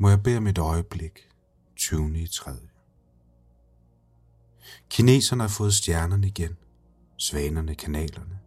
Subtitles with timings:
[0.00, 1.28] må jeg bede om et øjeblik,
[1.76, 2.18] 20.
[2.18, 2.50] i 3.
[4.90, 6.56] Kineserne har fået stjernerne igen,
[7.16, 8.38] svanerne kanalerne.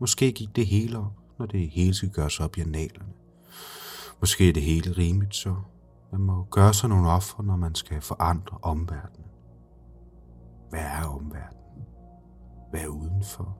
[0.00, 3.12] Måske gik det hele op, når det hele skal gøres op i analerne.
[4.20, 5.56] Måske er det hele rimeligt så.
[6.12, 9.30] Man må gøre sig nogle ofre, når man skal forandre omverdenen.
[10.70, 11.84] Hvad er omverdenen?
[12.70, 13.58] Hvad er udenfor?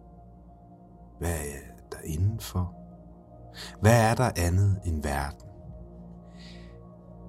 [1.19, 2.75] Hvad er der indenfor?
[3.81, 5.50] Hvad er der andet end verden?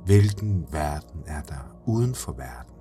[0.05, 2.75] Hvilken verden er der uden for verden?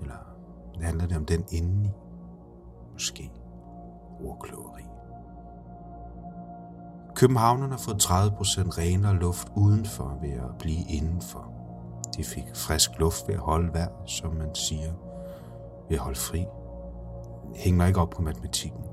[0.00, 0.36] Eller
[0.80, 1.90] handler det om den indeni?
[2.92, 3.32] Måske
[4.20, 4.82] ordkløveri.
[7.14, 11.52] Københavnerne har fået 30% renere luft udenfor ved at blive indenfor.
[12.16, 14.92] De fik frisk luft ved at holde vejr, som man siger,
[15.88, 16.46] ved at holde fri.
[17.54, 18.84] Hænger ikke op på matematikken.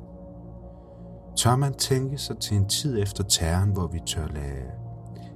[1.35, 4.71] Tør man tænke sig til en tid efter terren, hvor vi tør lade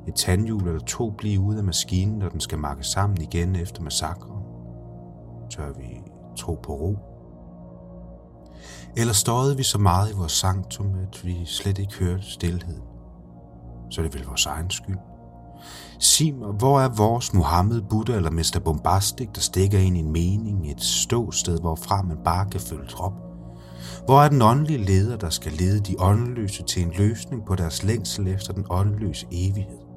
[0.07, 3.81] et tandhjul eller to blive ude af maskinen, når den skal makke sammen igen efter
[3.81, 4.44] massakren?
[5.49, 6.02] Tør vi
[6.38, 6.97] tro på ro?
[8.97, 12.81] Eller støjede vi så meget i vores sanktum, at vi slet ikke hørte stillheden?
[13.89, 14.97] Så er det vel vores egen skyld.
[15.99, 18.59] Sig mig, hvor er vores Muhammed, Buddha eller Mr.
[18.66, 23.13] Bombastic, der stikker ind i en mening, et ståsted, hvorfra man bare kan følge trop?
[24.05, 27.83] Hvor er den åndelige leder, der skal lede de åndeløse til en løsning på deres
[27.83, 29.91] længsel efter den åndeløse evighed?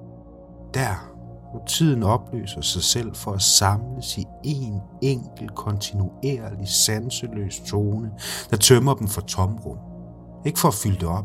[0.75, 1.11] Der,
[1.51, 8.11] hvor tiden opløser sig selv for at samles i en enkelt, kontinuerlig, sanseløs tone,
[8.51, 9.79] der tømmer dem for tomrum.
[10.47, 11.25] Ikke for at fylde det op,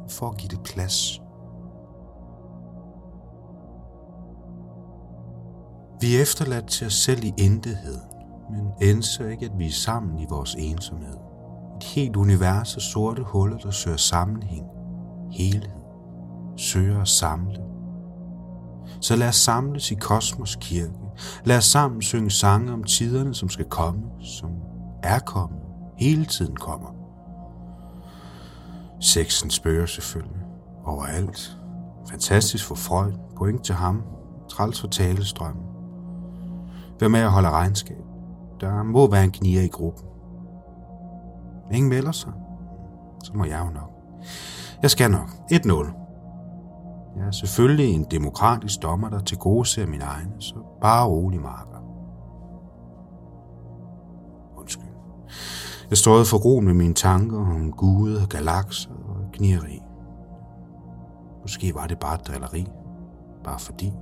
[0.00, 1.22] men for at give det plads.
[6.00, 8.00] Vi er efterladt til os selv i intetheden,
[8.50, 11.16] men ændrer ikke, at vi er sammen i vores ensomhed.
[11.76, 14.66] Et helt univers af sorte huller, der søger sammenhæng,
[15.30, 15.82] helhed,
[16.56, 17.71] søger at samle.
[19.02, 20.92] Så lad os samles i Kosmos Kirke.
[21.44, 24.50] Lad os sammen synge sange om tiderne, som skal komme, som
[25.02, 25.60] er kommet,
[25.96, 26.88] hele tiden kommer.
[29.00, 30.42] Sexen spørger selvfølgelig
[30.84, 31.58] overalt.
[32.10, 34.02] Fantastisk for Freud, point til ham,
[34.50, 35.64] træls for talestrømmen.
[36.98, 38.04] Hvem med at holde regnskab?
[38.60, 40.06] Der må være en knier i gruppen.
[41.72, 42.32] Ingen melder sig.
[43.24, 43.90] Så må jeg jo nok.
[44.82, 45.28] Jeg skal nok.
[45.52, 46.01] 1-0.
[47.16, 51.40] Jeg er selvfølgelig en demokratisk dommer, der til gode ser min egne, så bare rolig
[51.40, 51.78] marker.
[54.56, 54.88] Undskyld.
[55.90, 59.82] Jeg står for ro med mine tanker om gude, galakser og knireri.
[61.42, 62.66] Måske var det bare drilleri.
[63.44, 63.92] Bare fordi.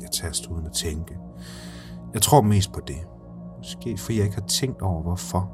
[0.00, 1.18] Jeg taster uden at tænke.
[2.14, 3.06] Jeg tror mest på det.
[3.58, 5.50] Måske fordi jeg ikke har tænkt over hvorfor.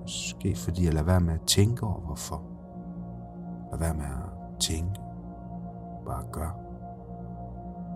[0.00, 2.42] Måske fordi jeg lader være med at tænke over hvorfor.
[3.70, 5.00] Lad være med at tænke.
[6.06, 6.56] Bare gør.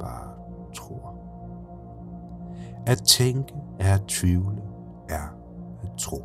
[0.00, 0.28] Bare
[0.74, 1.14] tror.
[2.86, 4.62] At tænke er at tvivle,
[5.08, 5.22] er
[5.82, 6.22] at tro.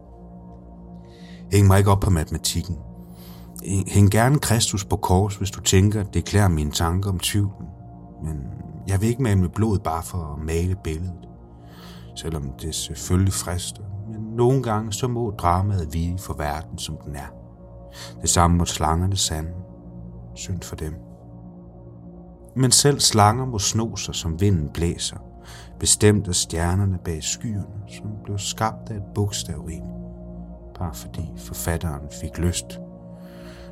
[1.52, 2.78] Hæng mig ikke op på matematikken.
[3.88, 7.68] Hæng gerne Kristus på kors, hvis du tænker, det klæder mine tanker om tvivlen.
[8.24, 8.38] Men
[8.88, 11.30] jeg vil ikke male med blod bare for at male billedet.
[12.16, 13.84] Selvom det selvfølgelig frister.
[14.12, 17.34] Men nogle gange så må dramaet vige for verden, som den er.
[18.22, 19.52] Det samme må slangerne sande.
[20.36, 21.11] Synd for dem.
[22.56, 25.18] Men selv slanger må sno sig, som vinden blæser,
[25.80, 29.84] bestemt af stjernerne bag skyerne, som blev skabt af et bogstavrim,
[30.80, 32.80] bare fordi forfatteren fik lyst,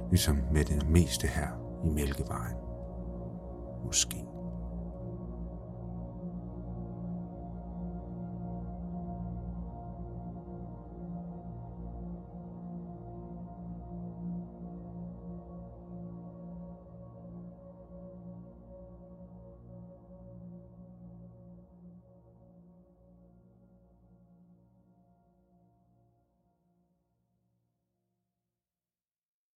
[0.09, 1.47] ligesom med det meste her
[1.85, 2.55] i Mælkevejen.
[3.85, 4.28] Måske.